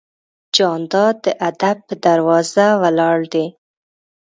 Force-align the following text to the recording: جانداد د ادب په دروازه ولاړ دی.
جانداد 0.55 1.15
د 1.25 1.27
ادب 1.49 1.77
په 1.87 1.93
دروازه 2.05 2.67
ولاړ 2.81 3.19
دی. 3.33 3.47